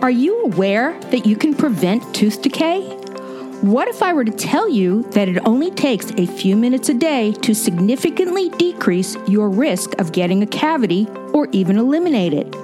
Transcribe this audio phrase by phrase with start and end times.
[0.00, 2.82] Are you aware that you can prevent tooth decay?
[3.62, 6.94] What if I were to tell you that it only takes a few minutes a
[6.94, 12.54] day to significantly decrease your risk of getting a cavity or even eliminate it?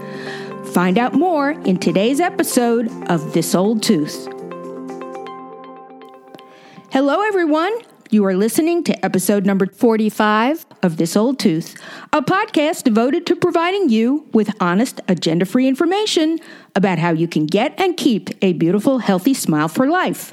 [0.69, 4.29] Find out more in today's episode of This Old Tooth.
[6.93, 7.77] Hello, everyone.
[8.15, 11.75] You are listening to episode number 45 of This Old Tooth,
[12.13, 16.39] a podcast devoted to providing you with honest, agenda free information
[16.77, 20.33] about how you can get and keep a beautiful, healthy smile for life.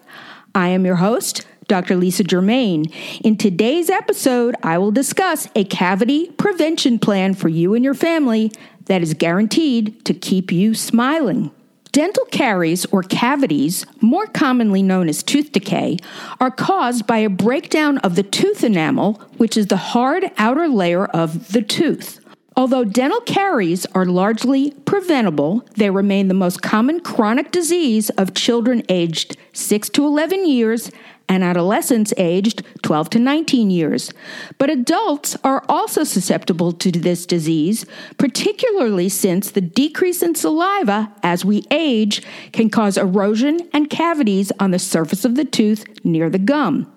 [0.53, 1.95] I am your host, Dr.
[1.95, 2.85] Lisa Germain.
[3.23, 8.51] In today's episode, I will discuss a cavity prevention plan for you and your family
[8.85, 11.49] that is guaranteed to keep you smiling.
[11.91, 15.97] Dental caries or cavities, more commonly known as tooth decay,
[16.39, 21.05] are caused by a breakdown of the tooth enamel, which is the hard outer layer
[21.07, 22.19] of the tooth.
[22.55, 28.83] Although dental caries are largely preventable, they remain the most common chronic disease of children
[28.87, 30.91] aged 6 to 11 years
[31.31, 34.11] and adolescents aged 12 to 19 years.
[34.57, 37.85] But adults are also susceptible to this disease,
[38.17, 44.71] particularly since the decrease in saliva as we age can cause erosion and cavities on
[44.71, 46.91] the surface of the tooth near the gum.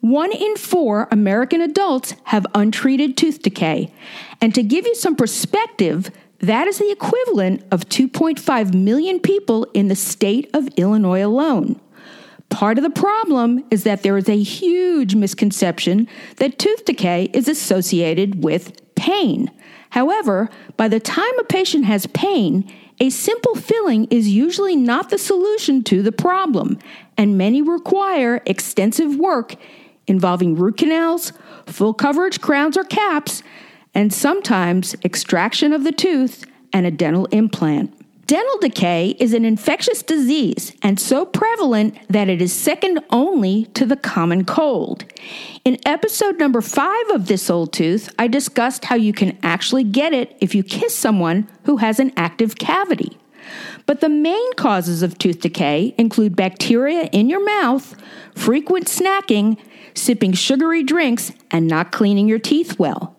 [0.00, 3.90] One in four American adults have untreated tooth decay.
[4.42, 9.88] And to give you some perspective, that is the equivalent of 2.5 million people in
[9.88, 11.80] the state of Illinois alone.
[12.50, 17.48] Part of the problem is that there is a huge misconception that tooth decay is
[17.48, 19.50] associated with pain.
[19.90, 25.18] However, by the time a patient has pain, a simple filling is usually not the
[25.18, 26.78] solution to the problem,
[27.16, 29.54] and many require extensive work
[30.06, 31.32] involving root canals,
[31.66, 33.42] full coverage crowns or caps,
[33.94, 37.92] and sometimes extraction of the tooth and a dental implant.
[38.28, 43.86] Dental decay is an infectious disease and so prevalent that it is second only to
[43.86, 45.06] the common cold.
[45.64, 50.12] In episode number five of This Old Tooth, I discussed how you can actually get
[50.12, 53.16] it if you kiss someone who has an active cavity.
[53.86, 57.96] But the main causes of tooth decay include bacteria in your mouth,
[58.34, 59.56] frequent snacking,
[59.94, 63.16] sipping sugary drinks, and not cleaning your teeth well.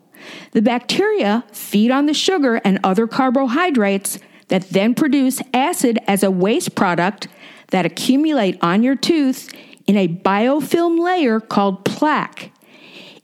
[0.52, 6.30] The bacteria feed on the sugar and other carbohydrates that then produce acid as a
[6.30, 7.28] waste product
[7.70, 9.52] that accumulate on your tooth
[9.86, 12.52] in a biofilm layer called plaque.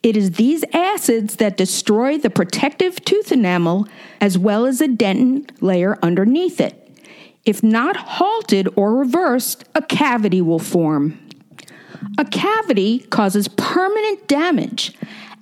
[0.03, 3.87] It is these acids that destroy the protective tooth enamel
[4.21, 6.83] as well as the dentin layer underneath it.
[7.45, 11.19] If not halted or reversed, a cavity will form.
[12.19, 14.93] A cavity causes permanent damage,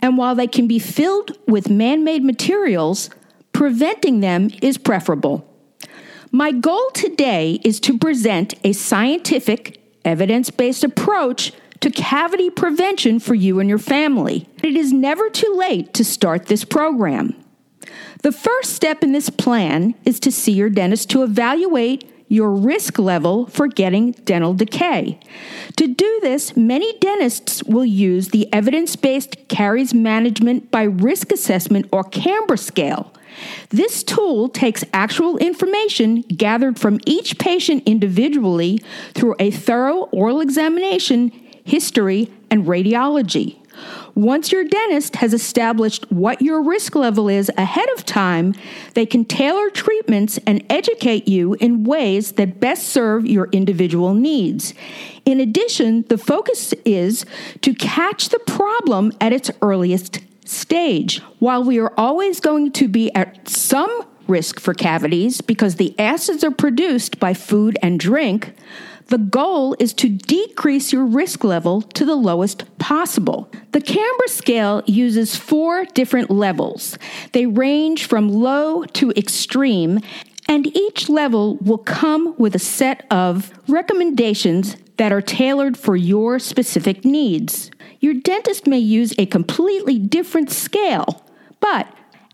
[0.00, 3.10] and while they can be filled with man made materials,
[3.52, 5.46] preventing them is preferable.
[6.34, 13.36] My goal today is to present a scientific, evidence based approach to cavity prevention for
[13.36, 14.48] you and your family.
[14.60, 17.36] It is never too late to start this program.
[18.24, 22.98] The first step in this plan is to see your dentist to evaluate your risk
[22.98, 25.20] level for getting dental decay.
[25.76, 31.86] To do this, many dentists will use the evidence based caries management by risk assessment
[31.92, 33.12] or CAMBRA scale.
[33.70, 38.80] This tool takes actual information gathered from each patient individually
[39.14, 41.30] through a thorough oral examination,
[41.64, 43.58] history, and radiology.
[44.14, 48.54] Once your dentist has established what your risk level is ahead of time,
[48.94, 54.74] they can tailor treatments and educate you in ways that best serve your individual needs.
[55.24, 57.26] In addition, the focus is
[57.62, 61.20] to catch the problem at its earliest stage.
[61.38, 66.44] While we are always going to be at some risk for cavities because the acids
[66.44, 68.54] are produced by food and drink,
[69.08, 73.50] the goal is to decrease your risk level to the lowest possible.
[73.72, 76.98] The CAMBRA scale uses four different levels.
[77.32, 80.00] They range from low to extreme,
[80.48, 86.38] and each level will come with a set of recommendations that are tailored for your
[86.38, 87.70] specific needs.
[88.04, 91.24] Your dentist may use a completely different scale,
[91.58, 91.88] but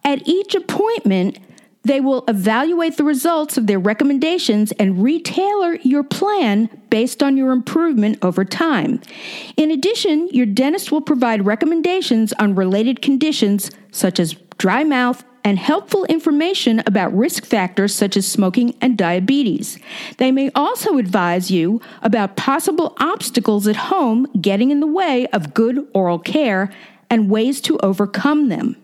[0.05, 1.39] at each appointment,
[1.85, 7.53] they will evaluate the results of their recommendations and retailor your plan based on your
[7.53, 9.01] improvement over time.
[9.57, 15.59] In addition, your dentist will provide recommendations on related conditions such as dry mouth and
[15.59, 19.79] helpful information about risk factors such as smoking and diabetes.
[20.19, 25.55] They may also advise you about possible obstacles at home getting in the way of
[25.55, 26.71] good oral care
[27.09, 28.77] and ways to overcome them.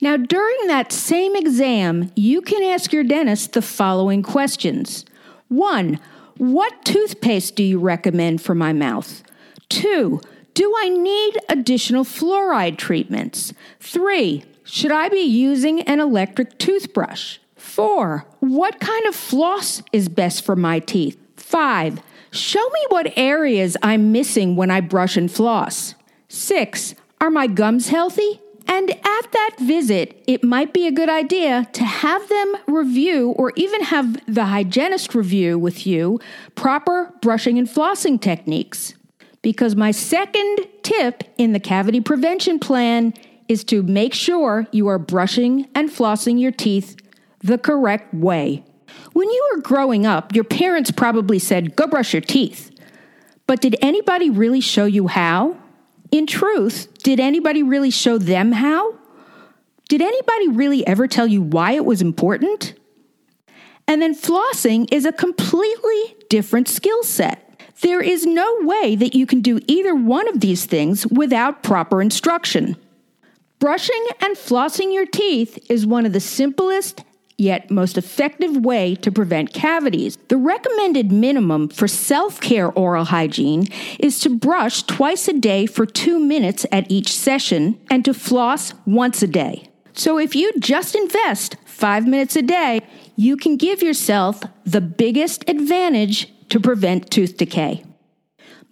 [0.00, 5.04] Now, during that same exam, you can ask your dentist the following questions
[5.48, 6.00] 1.
[6.38, 9.22] What toothpaste do you recommend for my mouth?
[9.68, 10.20] 2.
[10.54, 13.52] Do I need additional fluoride treatments?
[13.80, 14.44] 3.
[14.72, 17.38] Should I be using an electric toothbrush?
[17.56, 18.24] 4.
[18.38, 21.18] What kind of floss is best for my teeth?
[21.36, 22.00] 5.
[22.30, 25.96] Show me what areas I'm missing when I brush and floss.
[26.28, 26.94] 6.
[27.20, 28.40] Are my gums healthy?
[28.68, 33.52] And at that visit, it might be a good idea to have them review or
[33.56, 36.20] even have the hygienist review with you
[36.54, 38.94] proper brushing and flossing techniques.
[39.42, 43.14] Because my second tip in the cavity prevention plan
[43.50, 46.96] is to make sure you are brushing and flossing your teeth
[47.40, 48.62] the correct way.
[49.12, 52.70] When you were growing up, your parents probably said, Go brush your teeth.
[53.48, 55.56] But did anybody really show you how?
[56.12, 58.94] In truth, did anybody really show them how?
[59.88, 62.74] Did anybody really ever tell you why it was important?
[63.88, 67.60] And then flossing is a completely different skill set.
[67.80, 72.00] There is no way that you can do either one of these things without proper
[72.00, 72.76] instruction.
[73.60, 77.04] Brushing and flossing your teeth is one of the simplest
[77.36, 80.16] yet most effective way to prevent cavities.
[80.28, 83.66] The recommended minimum for self care oral hygiene
[83.98, 88.72] is to brush twice a day for two minutes at each session and to floss
[88.86, 89.68] once a day.
[89.92, 92.80] So if you just invest five minutes a day,
[93.14, 97.84] you can give yourself the biggest advantage to prevent tooth decay.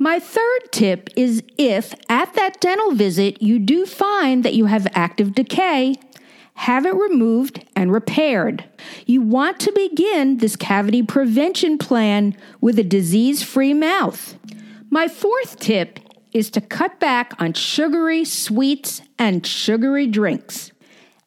[0.00, 4.86] My third tip is if at that dental visit you do find that you have
[4.92, 5.96] active decay,
[6.54, 8.64] have it removed and repaired.
[9.06, 14.36] You want to begin this cavity prevention plan with a disease free mouth.
[14.88, 15.98] My fourth tip
[16.32, 20.70] is to cut back on sugary sweets and sugary drinks.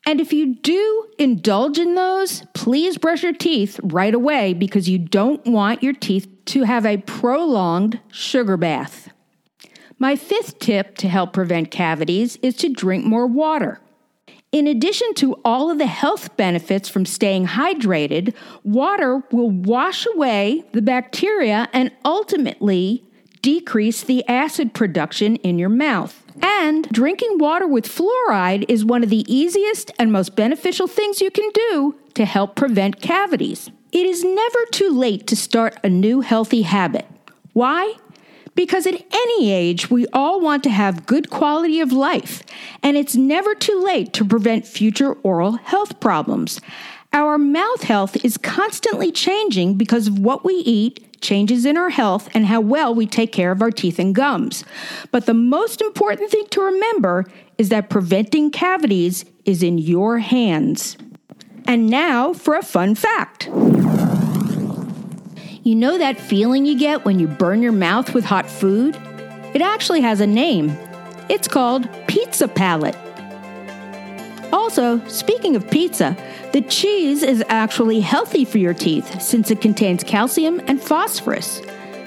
[0.05, 4.97] And if you do indulge in those, please brush your teeth right away because you
[4.97, 9.09] don't want your teeth to have a prolonged sugar bath.
[9.99, 13.79] My fifth tip to help prevent cavities is to drink more water.
[14.51, 18.33] In addition to all of the health benefits from staying hydrated,
[18.63, 23.03] water will wash away the bacteria and ultimately
[23.41, 26.20] decrease the acid production in your mouth.
[26.41, 31.31] And drinking water with fluoride is one of the easiest and most beneficial things you
[31.31, 33.69] can do to help prevent cavities.
[33.91, 37.05] It is never too late to start a new healthy habit.
[37.53, 37.95] Why?
[38.55, 42.43] Because at any age, we all want to have good quality of life,
[42.83, 46.59] and it's never too late to prevent future oral health problems.
[47.13, 52.29] Our mouth health is constantly changing because of what we eat, changes in our health,
[52.33, 54.65] and how well we take care of our teeth and gums.
[55.11, 57.25] But the most important thing to remember
[57.57, 60.97] is that preventing cavities is in your hands.
[61.65, 63.45] And now for a fun fact.
[65.63, 68.95] You know that feeling you get when you burn your mouth with hot food?
[69.53, 70.75] It actually has a name.
[71.29, 72.95] It's called pizza palate.
[74.53, 76.15] Also, speaking of pizza,
[76.53, 81.61] the cheese is actually healthy for your teeth since it contains calcium and phosphorus.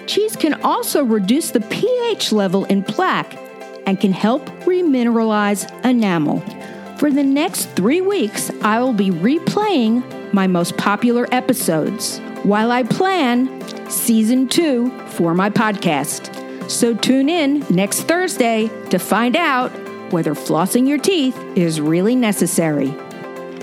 [0.06, 3.38] Cheese can also reduce the pH level in plaque
[3.86, 6.40] and can help remineralize enamel.
[6.98, 12.82] For the next three weeks, I will be replaying my most popular episodes while I
[12.82, 16.30] plan season two for my podcast.
[16.70, 19.70] So tune in next Thursday to find out
[20.14, 22.94] whether flossing your teeth is really necessary.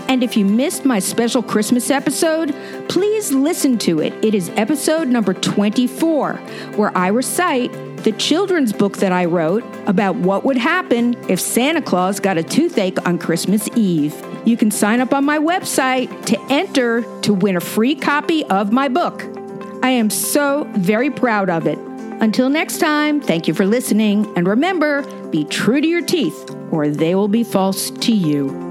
[0.07, 2.53] And if you missed my special Christmas episode,
[2.89, 4.13] please listen to it.
[4.23, 6.33] It is episode number 24,
[6.75, 7.71] where I recite
[8.03, 12.43] the children's book that I wrote about what would happen if Santa Claus got a
[12.43, 14.13] toothache on Christmas Eve.
[14.43, 18.73] You can sign up on my website to enter to win a free copy of
[18.73, 19.23] my book.
[19.81, 21.79] I am so very proud of it.
[22.21, 25.01] Until next time, thank you for listening, and remember
[25.31, 28.70] be true to your teeth, or they will be false to you.